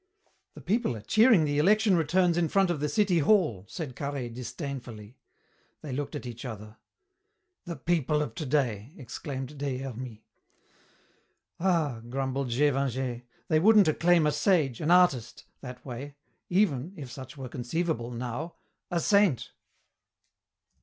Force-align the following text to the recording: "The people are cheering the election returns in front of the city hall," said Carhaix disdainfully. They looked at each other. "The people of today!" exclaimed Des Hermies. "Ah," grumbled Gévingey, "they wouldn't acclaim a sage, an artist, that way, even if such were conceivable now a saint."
"The 0.55 0.61
people 0.61 0.97
are 0.97 1.01
cheering 1.01 1.43
the 1.45 1.59
election 1.59 1.95
returns 1.95 2.35
in 2.35 2.49
front 2.49 2.71
of 2.71 2.79
the 2.79 2.89
city 2.89 3.19
hall," 3.19 3.67
said 3.69 3.95
Carhaix 3.95 4.33
disdainfully. 4.33 5.19
They 5.83 5.91
looked 5.91 6.15
at 6.15 6.25
each 6.25 6.43
other. 6.43 6.77
"The 7.65 7.75
people 7.75 8.23
of 8.23 8.33
today!" 8.33 8.93
exclaimed 8.97 9.59
Des 9.59 9.77
Hermies. 9.77 10.21
"Ah," 11.59 12.01
grumbled 12.09 12.49
Gévingey, 12.49 13.25
"they 13.47 13.59
wouldn't 13.59 13.87
acclaim 13.87 14.25
a 14.25 14.31
sage, 14.31 14.81
an 14.81 14.89
artist, 14.89 15.45
that 15.59 15.85
way, 15.85 16.15
even 16.49 16.93
if 16.97 17.11
such 17.11 17.37
were 17.37 17.47
conceivable 17.47 18.09
now 18.09 18.55
a 18.89 18.99
saint." 18.99 19.51